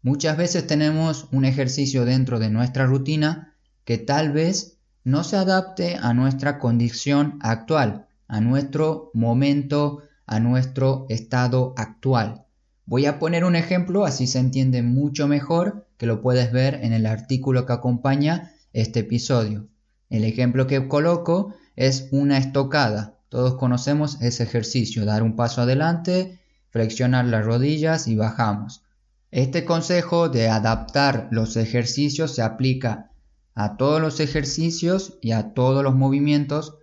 Muchas 0.00 0.38
veces 0.38 0.66
tenemos 0.66 1.28
un 1.32 1.44
ejercicio 1.44 2.06
dentro 2.06 2.38
de 2.38 2.48
nuestra 2.48 2.86
rutina 2.86 3.52
que 3.84 3.98
tal 3.98 4.32
vez 4.32 4.78
no 5.04 5.22
se 5.22 5.36
adapte 5.36 5.96
a 6.00 6.14
nuestra 6.14 6.58
condición 6.58 7.38
actual, 7.42 8.06
a 8.26 8.40
nuestro 8.40 9.10
momento, 9.12 10.02
a 10.26 10.40
nuestro 10.40 11.06
estado 11.08 11.74
actual. 11.76 12.44
Voy 12.84 13.06
a 13.06 13.18
poner 13.18 13.44
un 13.44 13.56
ejemplo, 13.56 14.04
así 14.04 14.26
se 14.26 14.38
entiende 14.38 14.82
mucho 14.82 15.28
mejor, 15.28 15.86
que 15.96 16.06
lo 16.06 16.20
puedes 16.20 16.52
ver 16.52 16.80
en 16.82 16.92
el 16.92 17.06
artículo 17.06 17.64
que 17.64 17.72
acompaña 17.72 18.52
este 18.72 19.00
episodio. 19.00 19.68
El 20.10 20.24
ejemplo 20.24 20.66
que 20.66 20.88
coloco 20.88 21.54
es 21.76 22.08
una 22.10 22.38
estocada. 22.38 23.18
Todos 23.28 23.54
conocemos 23.54 24.20
ese 24.20 24.42
ejercicio, 24.42 25.04
dar 25.04 25.22
un 25.22 25.36
paso 25.36 25.62
adelante, 25.62 26.40
flexionar 26.70 27.24
las 27.26 27.44
rodillas 27.44 28.08
y 28.08 28.16
bajamos. 28.16 28.82
Este 29.30 29.64
consejo 29.64 30.28
de 30.28 30.48
adaptar 30.48 31.28
los 31.30 31.56
ejercicios 31.56 32.34
se 32.34 32.42
aplica 32.42 33.10
a 33.54 33.76
todos 33.76 34.00
los 34.00 34.20
ejercicios 34.20 35.18
y 35.22 35.32
a 35.32 35.54
todos 35.54 35.82
los 35.82 35.94
movimientos 35.94 36.76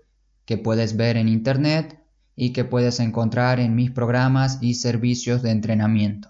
que 0.46 0.58
puedes 0.58 0.96
ver 0.98 1.17
en 1.17 1.27
internet 1.27 2.00
y 2.41 2.53
que 2.53 2.63
puedes 2.63 3.01
encontrar 3.01 3.60
en 3.60 3.75
mis 3.75 3.91
programas 3.91 4.60
y 4.62 4.75
servicios 4.75 5.41
de 5.41 5.51
entrenamiento. 5.51 6.29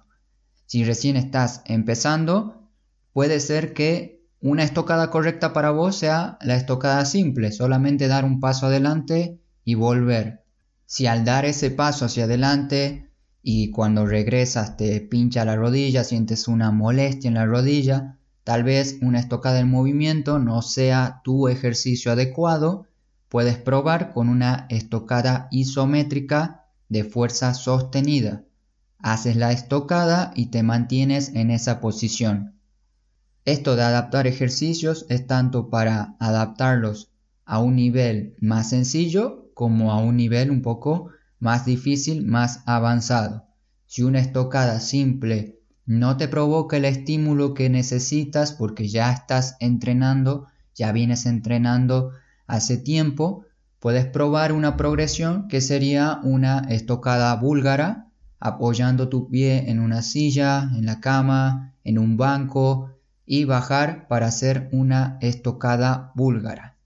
Si 0.65 0.83
recién 0.83 1.15
estás 1.15 1.61
empezando, 1.65 2.67
puede 3.13 3.39
ser 3.39 3.73
que 3.73 4.25
una 4.41 4.63
estocada 4.63 5.11
correcta 5.11 5.53
para 5.53 5.69
vos 5.69 5.95
sea 5.95 6.39
la 6.41 6.55
estocada 6.55 7.05
simple, 7.05 7.51
solamente 7.51 8.07
dar 8.07 8.25
un 8.25 8.39
paso 8.39 8.65
adelante 8.65 9.39
y 9.63 9.75
volver. 9.75 10.43
Si 10.87 11.05
al 11.05 11.25
dar 11.25 11.45
ese 11.45 11.69
paso 11.69 12.05
hacia 12.05 12.23
adelante 12.23 13.11
y 13.43 13.69
cuando 13.69 14.07
regresas 14.07 14.77
te 14.77 15.01
pincha 15.01 15.45
la 15.45 15.57
rodilla, 15.57 16.03
sientes 16.03 16.47
una 16.47 16.71
molestia 16.71 17.27
en 17.27 17.35
la 17.35 17.45
rodilla, 17.45 18.17
tal 18.43 18.63
vez 18.63 18.97
una 19.03 19.19
estocada 19.19 19.59
en 19.59 19.69
movimiento 19.69 20.39
no 20.39 20.63
sea 20.63 21.21
tu 21.23 21.49
ejercicio 21.49 22.11
adecuado, 22.11 22.87
puedes 23.29 23.57
probar 23.57 24.11
con 24.11 24.27
una 24.27 24.65
estocada 24.69 25.47
isométrica 25.51 26.65
de 26.89 27.03
fuerza 27.03 27.53
sostenida. 27.53 28.43
Haces 28.97 29.35
la 29.35 29.51
estocada 29.51 30.31
y 30.35 30.47
te 30.47 30.63
mantienes 30.63 31.29
en 31.35 31.51
esa 31.51 31.79
posición. 31.79 32.55
Esto 33.45 33.75
de 33.75 33.83
adaptar 33.83 34.27
ejercicios 34.27 35.05
es 35.09 35.25
tanto 35.25 35.69
para 35.69 36.15
adaptarlos 36.19 37.11
a 37.45 37.59
un 37.59 37.75
nivel 37.75 38.35
más 38.41 38.69
sencillo 38.69 39.51
como 39.53 39.91
a 39.91 39.99
un 39.99 40.17
nivel 40.17 40.51
un 40.51 40.61
poco 40.61 41.09
más 41.39 41.65
difícil, 41.65 42.25
más 42.25 42.61
avanzado. 42.65 43.45
Si 43.85 44.03
una 44.03 44.19
estocada 44.19 44.79
simple 44.79 45.59
no 45.85 46.17
te 46.17 46.27
provoca 46.27 46.77
el 46.77 46.85
estímulo 46.85 47.53
que 47.53 47.69
necesitas 47.69 48.53
porque 48.53 48.87
ya 48.87 49.11
estás 49.11 49.55
entrenando, 49.59 50.47
ya 50.75 50.91
vienes 50.91 51.25
entrenando 51.25 52.11
hace 52.49 52.77
tiempo, 52.77 53.45
puedes 53.79 54.05
probar 54.05 54.51
una 54.51 54.75
progresión 54.75 55.47
que 55.47 55.61
sería 55.61 56.19
una 56.23 56.59
estocada 56.69 57.33
búlgara, 57.35 58.07
apoyando 58.39 59.07
tu 59.07 59.29
pie 59.29 59.69
en 59.69 59.79
una 59.79 60.01
silla, 60.01 60.69
en 60.75 60.85
la 60.85 60.99
cama, 60.99 61.75
en 61.83 61.97
un 61.97 62.17
banco 62.17 62.91
y 63.25 63.45
bajar 63.45 64.07
para 64.07 64.27
hacer 64.27 64.69
una 64.71 65.17
estocada 65.21 66.11
búlgara. 66.15 66.77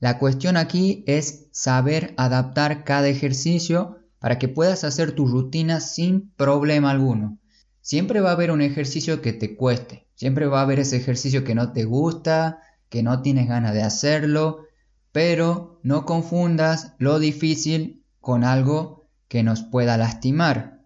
La 0.00 0.18
cuestión 0.18 0.56
aquí 0.56 1.04
es 1.06 1.46
saber 1.52 2.14
adaptar 2.16 2.84
cada 2.84 3.08
ejercicio 3.08 3.98
para 4.18 4.38
que 4.38 4.48
puedas 4.48 4.82
hacer 4.84 5.12
tu 5.12 5.26
rutina 5.26 5.80
sin 5.80 6.30
problema 6.30 6.90
alguno. 6.90 7.38
Siempre 7.80 8.20
va 8.20 8.30
a 8.30 8.32
haber 8.32 8.50
un 8.50 8.62
ejercicio 8.62 9.20
que 9.20 9.32
te 9.32 9.56
cueste, 9.56 10.06
siempre 10.14 10.46
va 10.46 10.60
a 10.60 10.62
haber 10.62 10.80
ese 10.80 10.96
ejercicio 10.96 11.44
que 11.44 11.54
no 11.54 11.72
te 11.72 11.84
gusta, 11.84 12.60
que 12.92 13.02
no 13.02 13.22
tienes 13.22 13.48
ganas 13.48 13.72
de 13.72 13.82
hacerlo, 13.82 14.66
pero 15.12 15.80
no 15.82 16.04
confundas 16.04 16.92
lo 16.98 17.18
difícil 17.18 18.04
con 18.20 18.44
algo 18.44 19.08
que 19.28 19.42
nos 19.42 19.62
pueda 19.62 19.96
lastimar. 19.96 20.82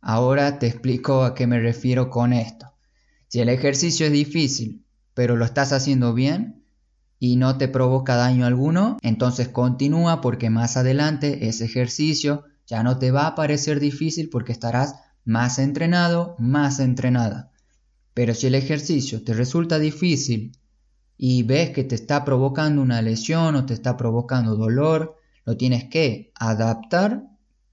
Ahora 0.00 0.58
te 0.58 0.66
explico 0.66 1.24
a 1.24 1.34
qué 1.34 1.46
me 1.46 1.60
refiero 1.60 2.08
con 2.08 2.32
esto. 2.32 2.72
Si 3.28 3.40
el 3.40 3.50
ejercicio 3.50 4.06
es 4.06 4.12
difícil, 4.12 4.86
pero 5.12 5.36
lo 5.36 5.44
estás 5.44 5.74
haciendo 5.74 6.14
bien, 6.14 6.64
y 7.18 7.36
no 7.36 7.58
te 7.58 7.68
provoca 7.68 8.16
daño 8.16 8.46
alguno, 8.46 8.96
entonces 9.02 9.48
continúa 9.48 10.22
porque 10.22 10.48
más 10.48 10.78
adelante 10.78 11.48
ese 11.48 11.66
ejercicio 11.66 12.44
ya 12.66 12.82
no 12.82 12.98
te 12.98 13.10
va 13.10 13.26
a 13.26 13.34
parecer 13.34 13.78
difícil 13.78 14.30
porque 14.30 14.52
estarás 14.52 14.94
más 15.26 15.58
entrenado, 15.58 16.34
más 16.38 16.80
entrenada. 16.80 17.52
Pero 18.14 18.32
si 18.32 18.46
el 18.46 18.54
ejercicio 18.54 19.22
te 19.22 19.34
resulta 19.34 19.78
difícil 19.78 20.52
y 21.18 21.42
ves 21.42 21.70
que 21.70 21.84
te 21.84 21.94
está 21.94 22.24
provocando 22.24 22.82
una 22.82 23.02
lesión 23.02 23.54
o 23.54 23.66
te 23.66 23.74
está 23.74 23.96
provocando 23.96 24.56
dolor, 24.56 25.16
lo 25.44 25.56
tienes 25.56 25.84
que 25.84 26.32
adaptar, 26.34 27.24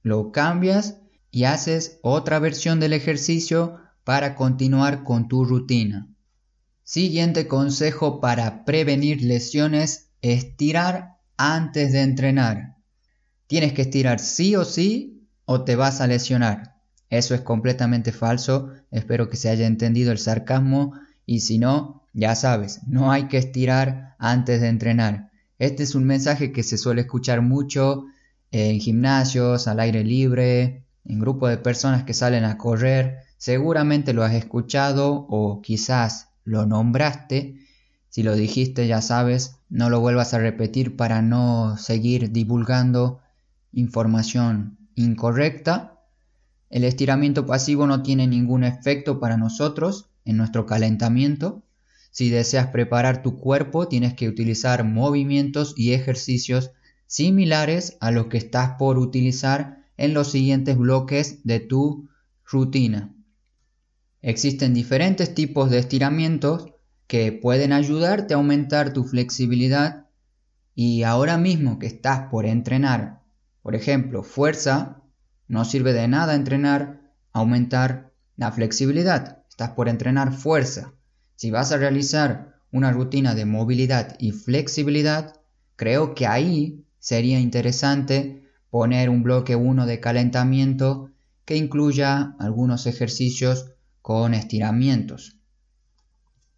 lo 0.02 0.32
cambias 0.32 1.00
y 1.32 1.46
haces 1.46 2.00
otra 2.04 2.40
versión 2.40 2.80
del 2.80 2.94
ejercicio 2.94 3.80
para 4.04 4.36
continuar 4.36 5.04
con 5.04 5.28
tu 5.28 5.46
rutina. 5.46 6.08
Siguiente 6.84 7.48
consejo 7.48 8.20
para 8.20 8.66
prevenir 8.66 9.24
lesiones, 9.24 10.10
estirar 10.22 11.18
antes 11.38 11.94
de 11.94 12.02
entrenar. 12.02 12.76
Tienes 13.48 13.74
que 13.74 13.84
estirar 13.84 14.20
sí 14.20 14.56
o 14.56 14.66
sí 14.66 15.28
o 15.46 15.64
te 15.64 15.76
vas 15.76 16.02
a 16.02 16.08
lesionar. 16.08 16.76
Eso 17.10 17.36
es 17.36 17.42
completamente 17.42 18.12
falso, 18.12 18.72
espero 18.92 19.30
que 19.30 19.38
se 19.38 19.50
haya 19.50 19.68
entendido 19.68 20.12
el 20.12 20.18
sarcasmo 20.18 20.94
y 21.26 21.42
si 21.42 21.60
no, 21.60 22.03
ya 22.14 22.36
sabes, 22.36 22.82
no 22.88 23.12
hay 23.12 23.28
que 23.28 23.38
estirar 23.38 24.16
antes 24.20 24.62
de 24.62 24.68
entrenar. 24.68 25.32
Este 25.60 25.84
es 25.84 25.96
un 25.96 26.06
mensaje 26.06 26.52
que 26.52 26.64
se 26.64 26.78
suele 26.78 27.02
escuchar 27.02 27.42
mucho 27.42 28.06
en 28.52 28.80
gimnasios, 28.80 29.68
al 29.68 29.80
aire 29.80 30.04
libre, 30.04 30.84
en 31.06 31.20
grupos 31.20 31.50
de 31.50 31.58
personas 31.58 32.04
que 32.04 32.14
salen 32.14 32.46
a 32.46 32.58
correr. 32.58 33.20
Seguramente 33.38 34.14
lo 34.14 34.24
has 34.24 34.34
escuchado 34.34 35.26
o 35.28 35.62
quizás 35.62 36.30
lo 36.44 36.66
nombraste. 36.66 37.60
Si 38.10 38.22
lo 38.22 38.36
dijiste 38.36 38.88
ya 38.88 39.02
sabes, 39.02 39.58
no 39.70 39.90
lo 39.90 40.00
vuelvas 40.00 40.36
a 40.36 40.40
repetir 40.40 40.96
para 40.96 41.24
no 41.24 41.78
seguir 41.78 42.32
divulgando 42.32 43.22
información 43.72 44.78
incorrecta. 44.96 46.00
El 46.70 46.84
estiramiento 46.84 47.46
pasivo 47.48 47.88
no 47.88 48.04
tiene 48.04 48.28
ningún 48.28 48.64
efecto 48.64 49.20
para 49.20 49.38
nosotros 49.38 50.10
en 50.26 50.38
nuestro 50.38 50.66
calentamiento. 50.68 51.63
Si 52.14 52.30
deseas 52.30 52.68
preparar 52.68 53.24
tu 53.24 53.40
cuerpo, 53.40 53.88
tienes 53.88 54.14
que 54.14 54.30
utilizar 54.30 54.84
movimientos 54.84 55.74
y 55.76 55.94
ejercicios 55.94 56.70
similares 57.08 57.98
a 58.02 58.12
los 58.12 58.28
que 58.28 58.38
estás 58.38 58.76
por 58.78 59.00
utilizar 59.00 59.88
en 59.98 60.14
los 60.14 60.30
siguientes 60.30 60.78
bloques 60.78 61.44
de 61.44 61.60
tu 61.60 62.08
rutina. 62.46 63.16
Existen 64.22 64.76
diferentes 64.76 65.34
tipos 65.34 65.72
de 65.72 65.80
estiramientos 65.80 66.68
que 67.08 67.32
pueden 67.32 67.74
ayudarte 67.74 68.36
a 68.36 68.38
aumentar 68.38 68.94
tu 68.94 69.06
flexibilidad 69.06 70.06
y 70.76 71.02
ahora 71.02 71.40
mismo 71.40 71.80
que 71.80 71.88
estás 71.88 72.30
por 72.30 72.46
entrenar, 72.46 73.24
por 73.64 73.74
ejemplo, 73.74 74.22
fuerza, 74.22 75.02
no 75.48 75.66
sirve 75.66 75.94
de 75.94 76.08
nada 76.08 76.36
entrenar, 76.36 77.12
aumentar 77.32 78.14
la 78.36 78.52
flexibilidad. 78.52 79.44
Estás 79.50 79.72
por 79.72 79.90
entrenar 79.90 80.32
fuerza. 80.32 80.94
Si 81.36 81.52
vas 81.52 81.72
a 81.72 81.78
realizar 81.78 82.56
una 82.72 82.92
rutina 82.92 83.36
de 83.36 83.46
movilidad 83.46 84.16
y 84.20 84.32
flexibilidad, 84.32 85.40
creo 85.76 86.16
que 86.16 86.28
ahí 86.28 86.86
sería 87.00 87.40
interesante 87.40 88.44
poner 88.70 89.10
un 89.10 89.24
bloque 89.24 89.56
1 89.56 89.86
de 89.86 90.00
calentamiento 90.00 91.12
que 91.46 91.56
incluya 91.58 92.36
algunos 92.40 92.88
ejercicios 92.88 93.72
con 94.02 94.34
estiramientos. 94.34 95.38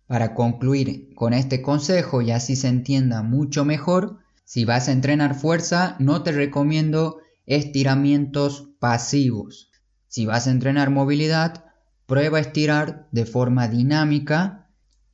Para 0.07 0.33
concluir 0.35 1.13
con 1.15 1.33
este 1.33 1.61
consejo 1.61 2.21
y 2.21 2.31
así 2.31 2.55
se 2.55 2.67
entienda 2.67 3.23
mucho 3.23 3.65
mejor, 3.65 4.19
si 4.43 4.63
vas 4.63 4.87
a 4.87 4.91
entrenar 4.91 5.35
fuerza 5.35 5.95
no 5.99 6.21
te 6.21 6.31
recomiendo 6.31 7.17
estiramientos 7.47 8.69
pasivos. 8.79 9.71
Si 10.07 10.25
vas 10.25 10.47
a 10.47 10.51
entrenar 10.51 10.91
movilidad, 10.91 11.65
prueba 12.05 12.37
a 12.37 12.41
estirar 12.41 13.07
de 13.11 13.25
forma 13.25 13.67
dinámica 13.67 14.64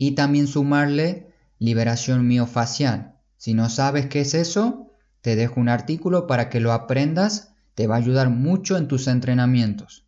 y 0.02 0.14
también 0.14 0.48
sumarle 0.48 1.28
liberación 1.60 2.28
miofacial. 2.28 3.20
Si 3.38 3.54
no 3.54 3.70
sabes 3.70 4.08
qué 4.08 4.22
es 4.22 4.34
eso, 4.34 4.90
te 5.22 5.36
dejo 5.36 5.60
un 5.60 5.70
artículo 5.70 6.26
para 6.26 6.50
que 6.50 6.60
lo 6.60 6.72
aprendas, 6.72 7.54
te 7.76 7.86
va 7.86 7.94
a 7.94 7.98
ayudar 8.00 8.32
mucho 8.32 8.78
en 8.78 8.88
tus 8.88 9.08
entrenamientos. 9.08 10.08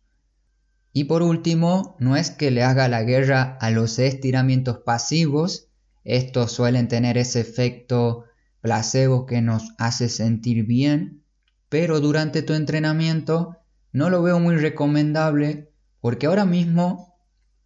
Y 0.92 1.04
por 1.04 1.22
último, 1.22 1.94
no 2.00 2.16
es 2.16 2.32
que 2.32 2.50
le 2.50 2.64
haga 2.64 2.88
la 2.88 3.04
guerra 3.04 3.56
a 3.60 3.70
los 3.70 4.00
estiramientos 4.00 4.78
pasivos, 4.78 5.68
estos 6.02 6.50
suelen 6.50 6.88
tener 6.88 7.16
ese 7.16 7.38
efecto 7.38 8.24
placebo 8.62 9.26
que 9.26 9.42
nos 9.42 9.74
hace 9.78 10.08
sentir 10.08 10.66
bien, 10.66 11.22
pero 11.68 12.00
durante 12.00 12.42
tu 12.42 12.54
entrenamiento 12.54 13.58
no 13.92 14.10
lo 14.10 14.24
veo 14.24 14.40
muy 14.40 14.56
recomendable 14.56 15.70
porque 16.00 16.26
ahora 16.26 16.46
mismo, 16.46 17.14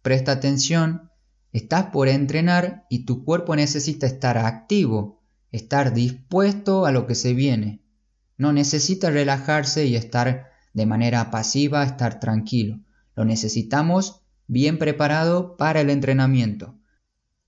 presta 0.03 0.33
atención, 0.33 1.08
Estás 1.51 1.85
por 1.85 2.07
entrenar 2.07 2.85
y 2.89 3.05
tu 3.05 3.23
cuerpo 3.25 3.55
necesita 3.55 4.05
estar 4.05 4.37
activo, 4.37 5.23
estar 5.51 5.93
dispuesto 5.93 6.85
a 6.85 6.91
lo 6.91 7.07
que 7.07 7.15
se 7.15 7.33
viene. 7.33 7.81
No 8.37 8.53
necesita 8.53 9.09
relajarse 9.09 9.85
y 9.85 9.95
estar 9.95 10.49
de 10.73 10.85
manera 10.85 11.31
pasiva, 11.31 11.83
estar 11.83 12.19
tranquilo. 12.19 12.79
Lo 13.15 13.25
necesitamos 13.25 14.21
bien 14.47 14.77
preparado 14.77 15.57
para 15.57 15.81
el 15.81 15.89
entrenamiento. 15.89 16.79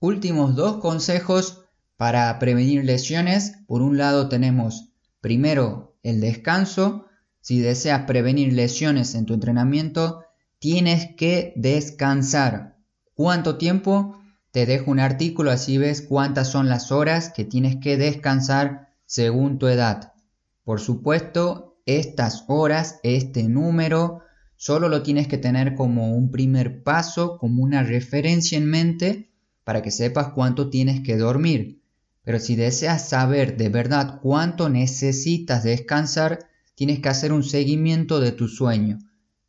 Últimos 0.00 0.56
dos 0.56 0.78
consejos 0.78 1.64
para 1.96 2.36
prevenir 2.38 2.84
lesiones. 2.84 3.54
Por 3.66 3.82
un 3.82 3.96
lado 3.96 4.28
tenemos 4.28 4.92
primero 5.20 5.96
el 6.02 6.20
descanso. 6.20 7.06
Si 7.40 7.60
deseas 7.60 8.02
prevenir 8.02 8.52
lesiones 8.52 9.14
en 9.14 9.26
tu 9.26 9.34
entrenamiento, 9.34 10.24
tienes 10.58 11.14
que 11.16 11.52
descansar. 11.56 12.76
¿Cuánto 13.14 13.58
tiempo? 13.58 14.18
Te 14.52 14.64
dejo 14.64 14.90
un 14.90 14.98
artículo 14.98 15.50
así 15.50 15.76
ves 15.76 16.00
cuántas 16.00 16.48
son 16.48 16.68
las 16.68 16.90
horas 16.90 17.30
que 17.30 17.44
tienes 17.44 17.76
que 17.76 17.98
descansar 17.98 18.88
según 19.04 19.58
tu 19.58 19.66
edad. 19.66 20.14
Por 20.64 20.80
supuesto, 20.80 21.76
estas 21.84 22.44
horas, 22.48 23.00
este 23.02 23.42
número, 23.42 24.20
solo 24.56 24.88
lo 24.88 25.02
tienes 25.02 25.28
que 25.28 25.36
tener 25.36 25.74
como 25.74 26.14
un 26.14 26.30
primer 26.30 26.82
paso, 26.82 27.36
como 27.36 27.62
una 27.62 27.82
referencia 27.82 28.56
en 28.56 28.66
mente 28.66 29.30
para 29.64 29.82
que 29.82 29.90
sepas 29.90 30.28
cuánto 30.28 30.70
tienes 30.70 31.00
que 31.00 31.18
dormir. 31.18 31.82
Pero 32.24 32.38
si 32.38 32.56
deseas 32.56 33.10
saber 33.10 33.58
de 33.58 33.68
verdad 33.68 34.20
cuánto 34.22 34.70
necesitas 34.70 35.64
descansar, 35.64 36.46
tienes 36.74 37.00
que 37.00 37.10
hacer 37.10 37.32
un 37.32 37.42
seguimiento 37.42 38.20
de 38.20 38.32
tu 38.32 38.48
sueño. 38.48 39.00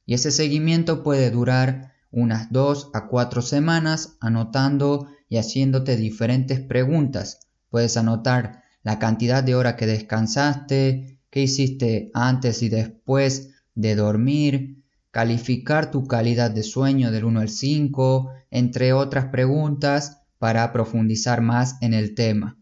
Y 0.06 0.16
ese 0.16 0.32
seguimiento 0.32 1.02
puede 1.02 1.32
durar 1.32 1.93
unas 2.14 2.52
dos 2.52 2.90
a 2.94 3.08
cuatro 3.08 3.42
semanas 3.42 4.18
anotando 4.22 5.08
y 5.28 5.38
haciéndote 5.38 5.98
diferentes 5.98 6.62
preguntas. 6.62 7.40
Puedes 7.70 7.98
anotar 7.98 8.64
la 8.84 9.00
cantidad 9.00 9.44
de 9.44 9.56
hora 9.56 9.76
que 9.76 9.88
descansaste, 9.88 11.20
qué 11.30 11.42
hiciste 11.42 12.12
antes 12.14 12.62
y 12.62 12.70
después 12.70 13.50
de 13.74 13.96
dormir, 13.96 14.84
calificar 15.10 15.90
tu 15.90 16.06
calidad 16.06 16.52
de 16.52 16.64
sueño 16.64 17.12
del 17.12 17.26
1 17.26 17.40
al 17.40 17.50
5, 17.50 18.32
entre 18.52 18.94
otras 18.94 19.26
preguntas 19.26 20.20
para 20.38 20.72
profundizar 20.72 21.42
más 21.42 21.78
en 21.82 21.94
el 21.94 22.14
tema. 22.14 22.58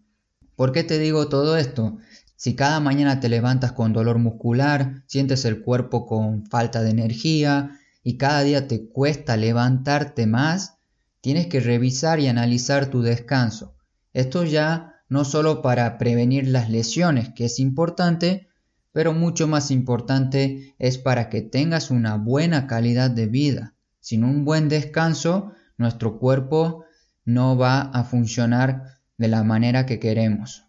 ¿Por 0.55 0.71
qué 0.71 0.83
te 0.83 0.99
digo 0.99 1.27
todo 1.27 1.57
esto? 1.57 1.97
Si 2.35 2.55
cada 2.55 2.79
mañana 2.79 3.19
te 3.19 3.29
levantas 3.29 3.73
con 3.73 3.93
dolor 3.93 4.17
muscular, 4.17 5.03
sientes 5.07 5.43
el 5.45 5.61
cuerpo 5.61 6.05
con 6.05 6.45
falta 6.45 6.81
de 6.81 6.91
energía, 6.91 7.77
y 8.03 8.17
cada 8.17 8.43
día 8.43 8.67
te 8.67 8.87
cuesta 8.87 9.37
levantarte 9.37 10.27
más, 10.27 10.77
tienes 11.21 11.47
que 11.47 11.59
revisar 11.59 12.19
y 12.19 12.27
analizar 12.27 12.87
tu 12.87 13.01
descanso. 13.01 13.75
Esto 14.13 14.43
ya 14.43 15.03
no 15.07 15.25
solo 15.25 15.61
para 15.61 15.97
prevenir 15.97 16.47
las 16.47 16.69
lesiones, 16.69 17.29
que 17.29 17.45
es 17.45 17.59
importante, 17.59 18.47
pero 18.91 19.13
mucho 19.13 19.47
más 19.47 19.71
importante 19.71 20.75
es 20.79 20.97
para 20.97 21.29
que 21.29 21.41
tengas 21.41 21.91
una 21.91 22.17
buena 22.17 22.67
calidad 22.67 23.11
de 23.11 23.27
vida. 23.27 23.75
Sin 23.99 24.23
un 24.23 24.45
buen 24.45 24.67
descanso, 24.67 25.53
nuestro 25.77 26.17
cuerpo 26.17 26.85
no 27.25 27.57
va 27.57 27.81
a 27.81 28.03
funcionar 28.03 28.99
de 29.17 29.27
la 29.27 29.43
manera 29.43 29.85
que 29.85 29.99
queremos. 29.99 30.65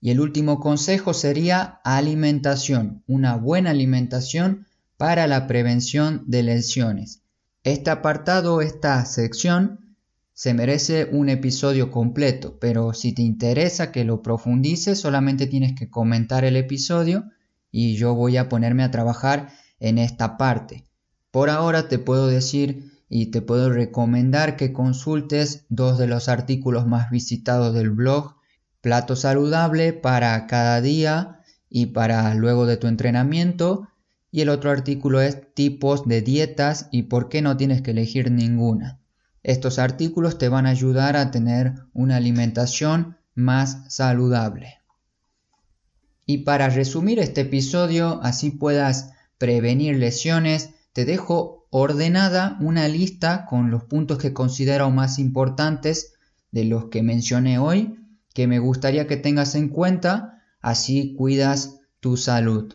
Y 0.00 0.10
el 0.10 0.20
último 0.20 0.60
consejo 0.60 1.14
sería 1.14 1.80
alimentación. 1.84 3.02
Una 3.06 3.36
buena 3.36 3.70
alimentación 3.70 4.67
para 4.98 5.28
la 5.28 5.46
prevención 5.46 6.24
de 6.26 6.42
lesiones. 6.42 7.22
Este 7.62 7.88
apartado, 7.88 8.60
esta 8.60 9.02
sección, 9.06 9.96
se 10.34 10.54
merece 10.54 11.08
un 11.10 11.28
episodio 11.28 11.90
completo, 11.90 12.58
pero 12.60 12.92
si 12.92 13.12
te 13.12 13.22
interesa 13.22 13.92
que 13.92 14.04
lo 14.04 14.22
profundice, 14.22 14.96
solamente 14.96 15.46
tienes 15.46 15.74
que 15.74 15.88
comentar 15.88 16.44
el 16.44 16.56
episodio 16.56 17.24
y 17.70 17.96
yo 17.96 18.14
voy 18.14 18.36
a 18.36 18.48
ponerme 18.48 18.82
a 18.82 18.90
trabajar 18.90 19.50
en 19.78 19.98
esta 19.98 20.36
parte. 20.36 20.84
Por 21.30 21.48
ahora 21.48 21.88
te 21.88 21.98
puedo 21.98 22.26
decir 22.26 22.92
y 23.08 23.26
te 23.26 23.40
puedo 23.40 23.70
recomendar 23.70 24.56
que 24.56 24.72
consultes 24.72 25.64
dos 25.68 25.96
de 25.98 26.08
los 26.08 26.28
artículos 26.28 26.86
más 26.86 27.10
visitados 27.10 27.72
del 27.72 27.90
blog, 27.90 28.36
Plato 28.80 29.16
saludable 29.16 29.92
para 29.92 30.46
cada 30.46 30.80
día 30.80 31.40
y 31.68 31.86
para 31.86 32.32
luego 32.34 32.64
de 32.64 32.76
tu 32.76 32.86
entrenamiento 32.86 33.88
y 34.30 34.42
el 34.42 34.48
otro 34.48 34.70
artículo 34.70 35.20
es 35.20 35.54
tipos 35.54 36.06
de 36.06 36.22
dietas 36.22 36.88
y 36.90 37.04
por 37.04 37.28
qué 37.28 37.42
no 37.42 37.56
tienes 37.56 37.82
que 37.82 37.92
elegir 37.92 38.30
ninguna. 38.30 39.00
Estos 39.42 39.78
artículos 39.78 40.38
te 40.38 40.48
van 40.48 40.66
a 40.66 40.70
ayudar 40.70 41.16
a 41.16 41.30
tener 41.30 41.74
una 41.92 42.16
alimentación 42.16 43.16
más 43.34 43.84
saludable. 43.88 44.78
Y 46.26 46.38
para 46.38 46.68
resumir 46.68 47.18
este 47.20 47.42
episodio, 47.42 48.20
así 48.22 48.50
puedas 48.50 49.12
prevenir 49.38 49.96
lesiones, 49.96 50.70
te 50.92 51.04
dejo 51.04 51.66
ordenada 51.70 52.58
una 52.60 52.88
lista 52.88 53.46
con 53.46 53.70
los 53.70 53.84
puntos 53.84 54.18
que 54.18 54.34
considero 54.34 54.90
más 54.90 55.18
importantes 55.18 56.14
de 56.50 56.64
los 56.64 56.86
que 56.86 57.02
mencioné 57.02 57.58
hoy, 57.58 57.98
que 58.34 58.46
me 58.46 58.58
gustaría 58.58 59.06
que 59.06 59.16
tengas 59.16 59.54
en 59.54 59.68
cuenta, 59.68 60.42
así 60.60 61.14
cuidas 61.14 61.80
tu 62.00 62.16
salud. 62.16 62.74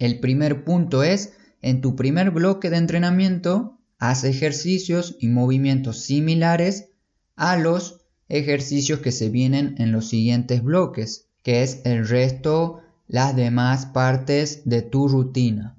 El 0.00 0.18
primer 0.18 0.64
punto 0.64 1.04
es, 1.04 1.34
en 1.62 1.80
tu 1.80 1.94
primer 1.94 2.32
bloque 2.32 2.70
de 2.70 2.78
entrenamiento, 2.78 3.78
haz 4.00 4.24
ejercicios 4.24 5.16
y 5.20 5.28
movimientos 5.28 6.00
similares 6.00 6.88
a 7.36 7.56
los 7.56 8.00
ejercicios 8.28 8.98
que 8.98 9.12
se 9.12 9.28
vienen 9.28 9.76
en 9.78 9.92
los 9.92 10.08
siguientes 10.08 10.64
bloques 10.64 11.30
que 11.42 11.62
es 11.62 11.80
el 11.84 12.06
resto, 12.06 12.80
las 13.06 13.34
demás 13.34 13.86
partes 13.86 14.62
de 14.64 14.82
tu 14.82 15.08
rutina. 15.08 15.76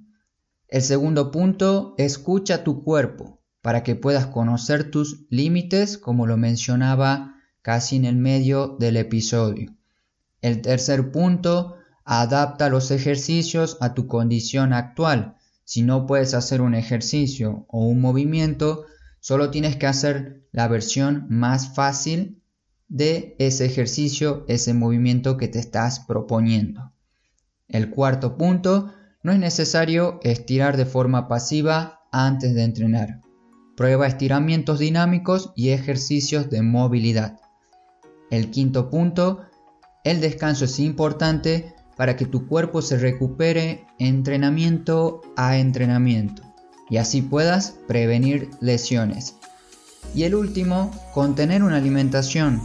El 0.67 0.81
segundo 0.81 1.31
punto, 1.31 1.95
escucha 1.97 2.63
tu 2.63 2.83
cuerpo 2.83 3.41
para 3.61 3.83
que 3.83 3.95
puedas 3.95 4.27
conocer 4.27 4.89
tus 4.89 5.25
límites, 5.29 5.97
como 5.97 6.25
lo 6.25 6.37
mencionaba 6.37 7.35
casi 7.61 7.97
en 7.97 8.05
el 8.05 8.15
medio 8.15 8.75
del 8.79 8.97
episodio. 8.97 9.75
El 10.41 10.61
tercer 10.61 11.11
punto, 11.11 11.75
adapta 12.05 12.69
los 12.69 12.91
ejercicios 12.91 13.77
a 13.81 13.93
tu 13.93 14.07
condición 14.07 14.73
actual. 14.73 15.35
Si 15.63 15.81
no 15.83 16.05
puedes 16.05 16.33
hacer 16.33 16.61
un 16.61 16.75
ejercicio 16.75 17.65
o 17.69 17.85
un 17.87 18.01
movimiento, 18.01 18.85
solo 19.19 19.51
tienes 19.51 19.75
que 19.75 19.87
hacer 19.87 20.47
la 20.51 20.67
versión 20.67 21.27
más 21.29 21.73
fácil 21.73 22.41
de 22.87 23.35
ese 23.39 23.65
ejercicio, 23.65 24.43
ese 24.47 24.73
movimiento 24.73 25.37
que 25.37 25.47
te 25.47 25.59
estás 25.59 26.01
proponiendo. 26.01 26.91
El 27.67 27.89
cuarto 27.89 28.37
punto, 28.37 28.91
no 29.23 29.31
es 29.31 29.39
necesario 29.39 30.19
estirar 30.23 30.75
de 30.75 30.85
forma 30.85 31.27
pasiva 31.27 32.01
antes 32.11 32.53
de 32.53 32.63
entrenar. 32.63 33.21
Prueba 33.77 34.07
estiramientos 34.07 34.79
dinámicos 34.79 35.53
y 35.55 35.69
ejercicios 35.69 36.49
de 36.49 36.61
movilidad. 36.63 37.39
El 38.29 38.51
quinto 38.51 38.89
punto, 38.89 39.45
el 40.03 40.19
descanso 40.19 40.65
es 40.65 40.79
importante 40.79 41.73
para 42.01 42.15
que 42.15 42.25
tu 42.25 42.47
cuerpo 42.47 42.81
se 42.81 42.97
recupere 42.97 43.85
entrenamiento 43.99 45.21
a 45.35 45.57
entrenamiento 45.57 46.41
y 46.89 46.97
así 46.97 47.21
puedas 47.21 47.75
prevenir 47.87 48.49
lesiones. 48.59 49.35
Y 50.15 50.23
el 50.23 50.33
último, 50.33 50.89
contener 51.13 51.61
una 51.61 51.77
alimentación 51.77 52.59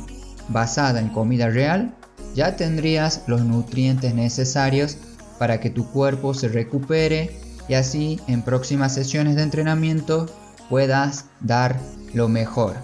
basada 0.49 1.01
en 1.01 1.11
comida 1.11 1.51
real, 1.51 1.95
ya 2.35 2.57
tendrías 2.57 3.25
los 3.27 3.43
nutrientes 3.43 4.15
necesarios 4.15 4.97
para 5.39 5.61
que 5.61 5.69
tu 5.69 5.87
cuerpo 5.91 6.33
se 6.33 6.49
recupere 6.49 7.39
y 7.69 7.75
así 7.75 8.19
en 8.29 8.41
próximas 8.41 8.95
sesiones 8.95 9.37
de 9.37 9.43
entrenamiento 9.43 10.35
puedas 10.71 11.27
dar 11.41 11.79
lo 12.15 12.31
mejor. 12.31 12.77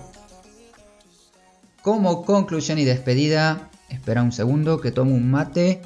Como 1.81 2.27
conclusión 2.27 2.79
y 2.79 2.85
despedida, 2.85 3.71
espera 3.89 4.23
un 4.23 4.33
segundo 4.33 4.83
que 4.83 4.91
tomo 4.91 5.15
un 5.15 5.31
mate. 5.31 5.81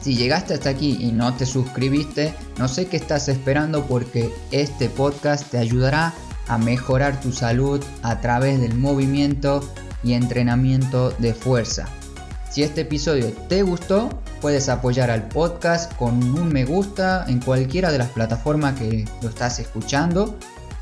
Si 0.00 0.16
llegaste 0.16 0.54
hasta 0.54 0.70
aquí 0.70 0.96
y 1.00 1.12
no 1.12 1.34
te 1.34 1.44
suscribiste, 1.44 2.34
no 2.58 2.68
sé 2.68 2.86
qué 2.86 2.96
estás 2.96 3.28
esperando 3.28 3.84
porque 3.84 4.32
este 4.50 4.88
podcast 4.88 5.50
te 5.50 5.58
ayudará 5.58 6.14
a 6.48 6.56
mejorar 6.56 7.20
tu 7.20 7.32
salud 7.32 7.84
a 8.02 8.20
través 8.20 8.60
del 8.60 8.74
movimiento 8.74 9.62
y 10.02 10.14
entrenamiento 10.14 11.10
de 11.18 11.34
fuerza. 11.34 11.86
Si 12.50 12.62
este 12.62 12.80
episodio 12.80 13.30
te 13.48 13.62
gustó, 13.62 14.08
puedes 14.40 14.68
apoyar 14.68 15.10
al 15.10 15.28
podcast 15.28 15.94
con 15.96 16.14
un 16.36 16.48
me 16.48 16.64
gusta 16.64 17.24
en 17.28 17.38
cualquiera 17.40 17.92
de 17.92 17.98
las 17.98 18.08
plataformas 18.08 18.78
que 18.78 19.04
lo 19.22 19.28
estás 19.28 19.60
escuchando, 19.60 20.36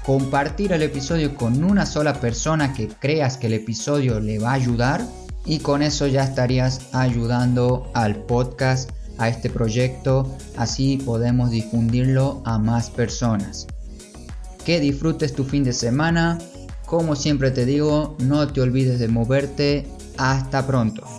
compartir 0.07 0.73
el 0.73 0.83
episodio 0.83 1.35
con 1.35 1.63
una 1.65 1.85
sola 1.85 2.21
persona 2.21 2.73
que 2.73 2.89
creas 2.89 3.37
que 3.37 3.49
el 3.49 3.55
episodio 3.55 4.21
le 4.21 4.39
va 4.39 4.53
a 4.53 4.55
ayudar 4.55 5.05
y 5.45 5.59
con 5.59 5.83
eso 5.83 6.07
ya 6.07 6.25
estarías 6.25 6.95
ayudando 6.95 7.91
al 7.95 8.17
podcast, 8.17 8.91
a 9.19 9.29
este 9.29 9.51
proyecto, 9.51 10.33
así 10.57 10.97
podemos 10.97 11.51
difundirlo 11.51 12.41
a 12.45 12.59
más 12.59 12.91
personas. 12.91 13.67
Que 14.65 14.81
disfrutes 14.81 15.35
tu 15.35 15.45
fin 15.45 15.65
de 15.65 15.73
semana, 15.73 16.39
como 16.89 17.17
siempre 17.17 17.51
te 17.51 17.67
digo, 17.67 18.17
no 18.19 18.49
te 18.49 18.63
olvides 18.63 18.99
de 18.99 19.09
moverte. 19.09 19.87
Hasta 20.17 20.67
pronto. 20.67 21.18